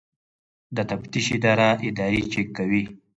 د 0.75 0.77
تفتیش 0.89 1.25
اداره 1.37 1.69
ادارې 1.87 2.21
چک 2.31 2.47
کوي 2.57 2.83